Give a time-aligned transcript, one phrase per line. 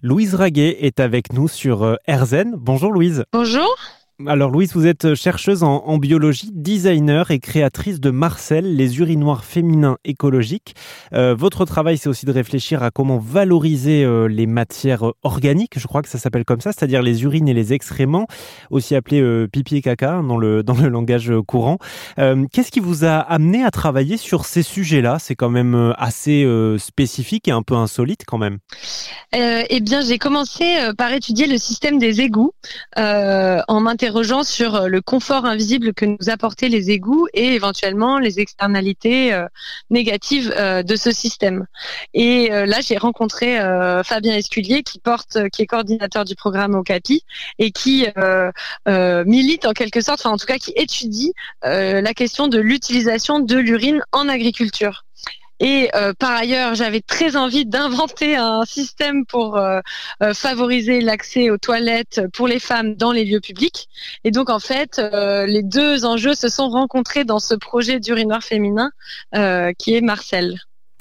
[0.00, 2.54] Louise Raguet est avec nous sur euh, RZN.
[2.54, 3.24] Bonjour Louise.
[3.32, 3.76] Bonjour.
[4.26, 9.96] Alors Louise, vous êtes chercheuse en, biologie, designer et créatrice de Marcel, les urinoirs féminins
[10.04, 10.74] écologiques.
[11.12, 15.86] Euh, votre travail, c'est aussi de réfléchir à comment valoriser euh, les matières organiques, je
[15.86, 18.26] crois que ça s'appelle comme ça, c'est-à-dire les urines et les excréments,
[18.70, 21.78] aussi appelés euh, pipi et caca dans le, dans le langage courant.
[22.16, 25.18] Qu'est-ce qui vous a amené à travailler sur ces sujets-là?
[25.20, 26.44] C'est quand même assez
[26.78, 28.58] spécifique et un peu insolite quand même.
[29.32, 30.64] eh bien, j'ai commencé
[30.96, 32.50] par étudier le système des égouts
[32.96, 38.40] en interrogeant sur euh, le confort invisible que nous apportaient les égouts et éventuellement les
[38.40, 39.46] externalités euh,
[39.90, 41.66] négatives euh, de ce système.
[42.14, 43.58] Et là, j'ai rencontré
[44.04, 47.22] Fabien Esculier qui porte, qui est coordinateur du programme au CAPI
[47.58, 48.06] et qui
[48.86, 53.56] milite en quelque sorte, enfin en tout cas qui étudie la question de l'utilisation de
[53.56, 55.04] l'urine en agriculture.
[55.60, 59.80] Et euh, par ailleurs, j'avais très envie d'inventer un système pour euh,
[60.22, 63.88] euh, favoriser l'accès aux toilettes pour les femmes dans les lieux publics.
[64.24, 68.90] Et donc, en fait, les deux enjeux se sont rencontrés dans ce projet d'urinoir féminin
[69.78, 70.58] qui est Marcel.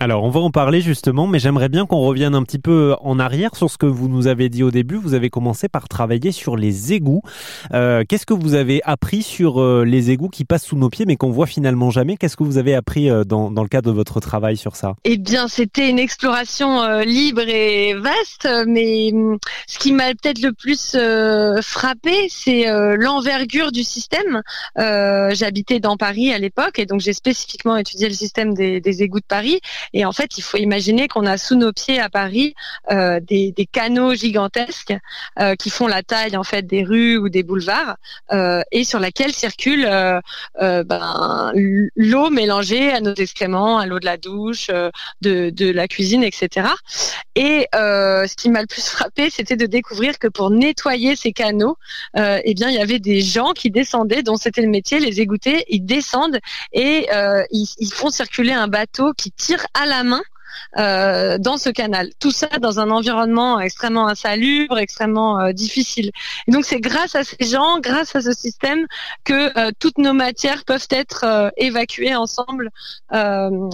[0.00, 3.18] Alors, on va en parler justement, mais j'aimerais bien qu'on revienne un petit peu en
[3.18, 4.94] arrière sur ce que vous nous avez dit au début.
[4.94, 7.22] Vous avez commencé par travailler sur les égouts.
[7.74, 11.04] Euh, qu'est-ce que vous avez appris sur euh, les égouts qui passent sous nos pieds,
[11.04, 12.16] mais qu'on voit finalement jamais?
[12.16, 14.94] Qu'est-ce que vous avez appris euh, dans, dans, le cadre de votre travail sur ça?
[15.02, 20.52] Eh bien, c'était une exploration libre et vaste, mais hum, ce qui m'a peut-être le
[20.52, 20.96] plus
[21.60, 24.42] frappé, c'est l'envergure du système.
[24.76, 29.18] J'habitais dans Paris à l'époque, et donc j'ai spécifiquement étudié le système des, des égouts
[29.18, 29.60] de Paris.
[29.92, 32.54] Et en fait, il faut imaginer qu'on a sous nos pieds à Paris
[32.90, 34.94] euh, des, canaux gigantesques
[35.38, 37.96] euh, qui font la taille en fait des rues ou des boulevards
[38.32, 39.88] euh, et sur laquelle circule
[40.58, 44.70] ben, l'eau mélangée à nos excréments, à l'eau de la douche,
[45.20, 46.68] de, la cuisine, etc.
[47.34, 51.76] Et ce qui m'a le plus frappé, c'était de découvrir que pour nettoyer ces canaux,
[52.16, 55.64] eh bien, il y avait des gens qui descendaient, dont c'était le métier, les égoutter,
[55.68, 56.38] ils descendent
[56.72, 57.08] et
[57.50, 60.22] ils, ils font circuler un bateau qui tire à la main
[60.76, 62.10] euh, dans ce canal.
[62.20, 66.10] Tout ça dans un environnement extrêmement insalubre, extrêmement euh, difficile.
[66.46, 68.86] Et donc c'est grâce à ces gens, grâce à ce système,
[69.24, 72.70] que euh, toutes nos matières peuvent être évacuées ensemble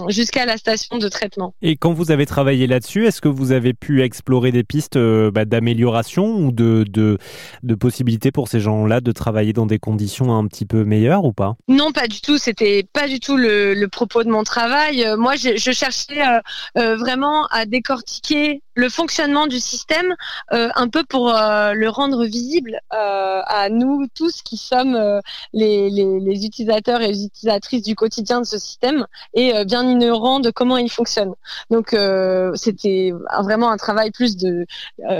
[0.07, 1.53] jusqu'à la station de traitement.
[1.61, 5.45] Et quand vous avez travaillé là-dessus, est-ce que vous avez pu explorer des pistes bah,
[5.45, 7.17] d'amélioration ou de, de,
[7.63, 11.33] de possibilités pour ces gens-là de travailler dans des conditions un petit peu meilleures ou
[11.33, 11.55] pas?
[11.67, 12.37] Non, pas du tout.
[12.37, 15.05] C'était pas du tout le, le, propos de mon travail.
[15.17, 16.21] Moi, je, je cherchais
[16.77, 20.15] euh, vraiment à décortiquer le fonctionnement du système
[20.51, 24.97] euh, un peu pour euh, le rendre visible à nous tous qui sommes
[25.53, 30.49] les, les, utilisateurs et les utilisatrices du quotidien de ce système et bien ignorants de
[30.49, 31.33] comment il fonctionne.
[31.69, 31.95] Donc
[32.55, 33.11] c'était
[33.41, 34.65] vraiment un travail plus de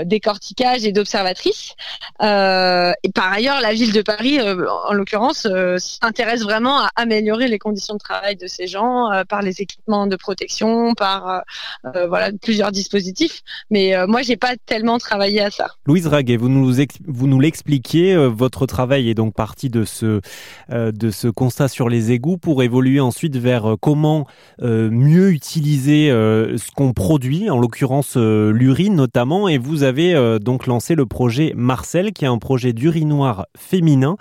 [0.04, 1.74] décortiquage et d'observatrice.
[2.20, 5.46] et par ailleurs, la ville de Paris, en l'occurrence,
[5.78, 10.16] s'intéresse vraiment à améliorer les conditions de travail de ces gens par les équipements de
[10.16, 11.35] protection, par
[11.84, 13.42] euh, voilà plusieurs dispositifs.
[13.70, 15.68] Mais euh, moi, j'ai pas tellement travaillé à ça.
[15.86, 16.72] Louise Raguet, vous nous
[17.06, 18.14] vous nous l'expliquiez.
[18.14, 20.20] Euh, votre travail est donc parti de ce
[20.68, 24.26] de ce constat sur les égouts pour évoluer ensuite vers comment
[24.60, 29.48] mieux utiliser ce qu'on produit, en l'occurrence l'urine notamment.
[29.48, 34.16] Et vous avez donc lancé le projet Marcel, qui est un projet d'urinoir féminin.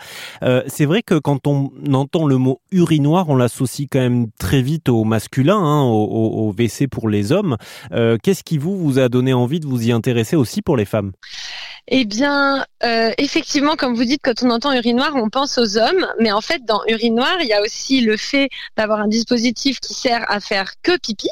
[0.67, 4.89] C'est vrai que quand on entend le mot urinoir, on l'associe quand même très vite
[4.89, 7.57] au masculin, hein, au, au WC pour les hommes.
[7.91, 10.85] Euh, qu'est-ce qui vous vous a donné envie de vous y intéresser aussi pour les
[10.85, 11.11] femmes?
[11.87, 16.07] Eh bien, euh, effectivement, comme vous dites, quand on entend urinoir, on pense aux hommes,
[16.19, 19.93] mais en fait, dans urinoir, il y a aussi le fait d'avoir un dispositif qui
[19.93, 21.29] sert à faire que pipi,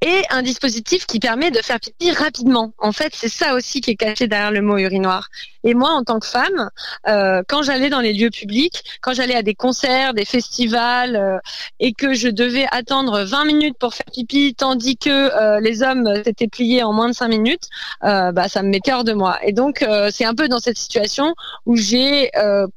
[0.00, 2.72] et un dispositif qui permet de faire pipi rapidement.
[2.78, 5.28] En fait, c'est ça aussi qui est caché derrière le mot urinoir.
[5.64, 6.70] Et moi, en tant que femme,
[7.06, 11.38] euh, quand j'allais dans les lieux publics, quand j'allais à des concerts, des festivals, euh,
[11.78, 16.22] et que je devais attendre 20 minutes pour faire pipi, tandis que euh, les hommes
[16.24, 17.68] s'étaient pliés en moins de 5 minutes,
[18.02, 19.38] bah, ça me mettait hors de moi.
[19.44, 21.34] Et donc, c'est un peu dans cette situation
[21.66, 22.30] où j'ai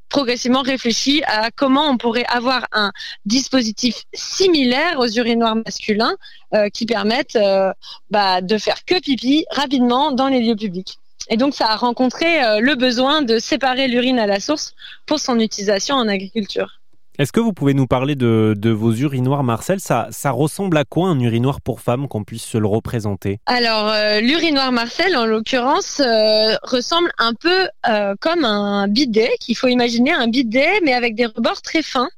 [0.08, 2.92] progressivement réfléchi à comment on pourrait avoir un
[3.24, 6.16] dispositif similaire aux urinoirs masculins
[6.76, 7.38] qui permettent
[8.10, 10.98] bah, de faire que pipi rapidement dans les lieux publics.
[11.28, 14.74] Et donc, ça a rencontré euh, le besoin de séparer l'urine à la source
[15.06, 16.80] pour son utilisation en agriculture.
[17.18, 19.80] Est-ce que vous pouvez nous parler de, vos urinoirs, Marcel?
[19.80, 23.38] Ça, ça ressemble à quoi un urinoir pour femme, qu'on puisse se le représenter?
[23.46, 27.68] Alors, euh, l'urinoir Marcel, en l'occurrence, euh, ressemble un peu
[28.20, 32.10] comme un bidet, qu'il faut imaginer un bidet, mais avec des rebords très fins.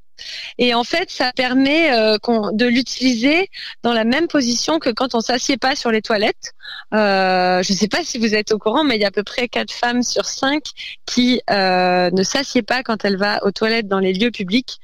[0.59, 3.49] Et en fait, ça permet de l'utiliser
[3.83, 6.53] dans la même position que quand on s'assied pas sur les toilettes.
[6.93, 9.23] je ne sais pas si vous êtes au courant, mais il y a à peu
[9.23, 10.63] près 4 femmes sur 5
[11.07, 14.79] qui ne s'assied pas quand elle va aux toilettes dans les lieux publics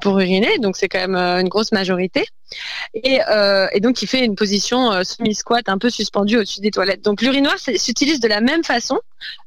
[0.00, 0.58] pour uriner.
[0.58, 2.24] Donc c'est quand même une grosse majorité.
[2.94, 6.70] Et, euh, et, donc il fait une position euh, semi-squat un peu suspendue au-dessus des
[6.70, 7.02] toilettes.
[7.02, 8.98] Donc l'urinoir s'utilise de la même façon,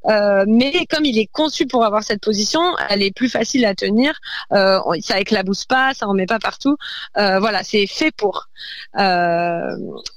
[0.10, 3.76] euh, mais comme il est conçu pour avoir cette position, elle est plus facile à
[3.76, 4.14] tenir.
[4.52, 6.78] Euh, ça éclabousse pas, ça en met pas partout.
[7.18, 8.48] Euh, voilà, c'est fait pour.
[9.00, 9.76] Euh,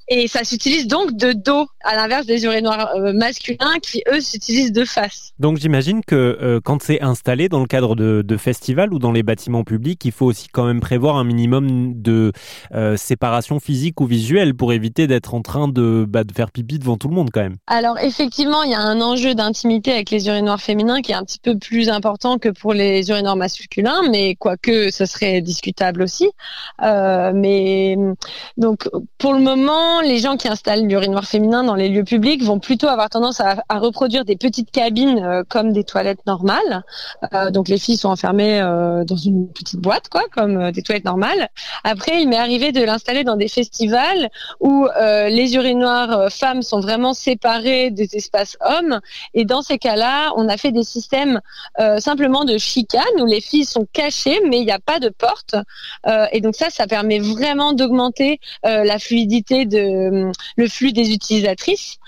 [0.08, 4.84] et ça s'utilise donc de dos, à l'inverse des urinoirs masculins qui eux s'utilisent de
[4.84, 5.32] face.
[5.38, 9.24] Donc j'imagine que quand c'est installé dans le cadre de, de festivals ou dans les
[9.24, 12.32] bâtiments publics, il faut aussi quand même prévoir un minimum de
[12.74, 16.78] euh, séparation physique ou visuelle pour éviter d'être en train de, bah, de faire pipi
[16.78, 17.56] devant tout le monde quand même.
[17.66, 21.24] Alors effectivement, il y a un enjeu d'intimité avec les urinoirs féminins qui est un
[21.24, 26.28] petit peu plus important que pour les urinoirs masculins, mais quoique ce serait discutable aussi.
[26.82, 27.96] Euh, mais
[28.56, 28.88] donc
[29.18, 32.88] pour le moment, les gens qui installent l'urinoir féminin dans les lieux publics vont plutôt
[32.88, 36.82] avoir tendance à, reproduire des petites cabines euh, comme des toilettes normales.
[37.32, 38.60] Euh, donc les filles sont enfermées
[39.06, 41.48] dans une petite boîte, quoi, comme des toilettes normales.
[41.84, 44.28] Après, il m'est arrivé de l'installer dans des festivals
[44.60, 49.00] où les urinoirs femmes sont vraiment séparés des espaces hommes.
[49.36, 51.40] Et dans ces cas-là, on a fait des systèmes
[51.78, 55.10] euh, simplement de chicane où les filles sont cachées, mais il n'y a pas de
[55.10, 55.54] porte.
[56.32, 61.98] et donc ça, ça permet vraiment d'augmenter la fluidité de le flux des utilisatrices,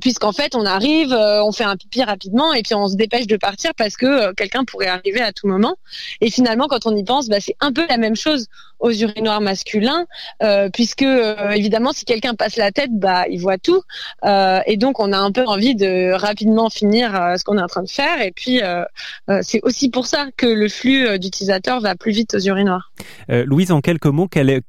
[0.00, 3.36] puisqu'en fait, on arrive, on fait un pipi rapidement et puis on se dépêche de
[3.36, 5.76] partir parce que quelqu'un pourrait arriver à tout moment.
[6.20, 8.46] Et finalement, quand on y pense, bah, c'est un peu la même chose
[8.80, 10.06] aux urinoirs masculins,
[10.42, 13.82] euh, puisque euh, évidemment si quelqu'un passe la tête, bah il voit tout,
[14.24, 17.66] euh, et donc on a un peu envie de rapidement finir ce qu'on est en
[17.66, 18.60] train de faire, et puis
[19.42, 22.92] c'est aussi pour ça que le flux d'utilisateurs va plus vite aux urinoirs.
[23.28, 24.62] Louise, en quelques mots, quel,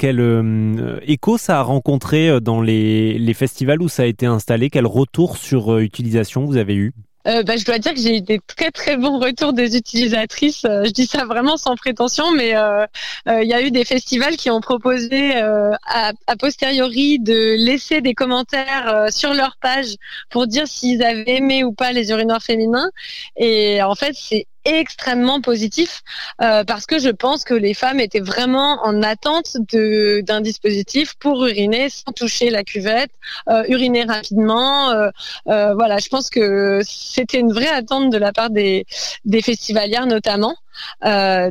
[1.08, 4.70] écho ça a rencontré dans les festivals où ça a été installé?
[4.70, 6.94] Quel retour sur utilisation vous avez eu?
[7.28, 10.66] Euh, bah, je dois dire que j'ai eu des très très bons retours des utilisatrices.
[10.66, 12.86] Euh, je dis ça vraiment sans prétention, mais euh,
[13.28, 18.14] il y a eu des festivals qui ont proposé à, a posteriori de laisser des
[18.14, 19.96] commentaires sur leur page
[20.30, 22.90] pour dire s'ils avaient aimé ou pas les urinoirs féminins.
[23.38, 26.02] Et en fait, c'est extrêmement positif
[26.42, 31.16] euh, parce que je pense que les femmes étaient vraiment en attente de d'un dispositif
[31.16, 33.12] pour uriner sans toucher la cuvette,
[33.50, 34.92] euh, uriner rapidement.
[34.92, 35.10] Euh,
[35.46, 38.86] voilà, je pense que c'était une vraie attente de la part des
[39.26, 40.56] des festivalières notamment.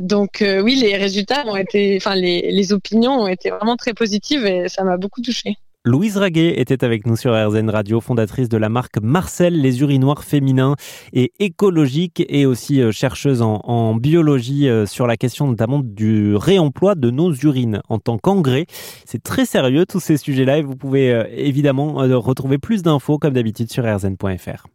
[0.01, 4.45] donc oui, les résultats ont été, enfin les, les opinions ont été vraiment très positives
[4.45, 5.57] et ça m'a beaucoup touchée.
[5.83, 10.23] Louise Raguet était avec nous sur RZN Radio, fondatrice de la marque Marcel, les urinoirs
[10.23, 10.75] féminins
[11.11, 16.93] et écologiques et aussi euh, chercheuse en, biologie euh, sur la question notamment du réemploi
[16.93, 18.67] de nos urines en tant qu'engrais.
[19.05, 23.33] C'est très sérieux tous ces sujets-là et vous pouvez euh, évidemment retrouver plus d'infos comme
[23.33, 24.67] d'habitude sur rzn.fr.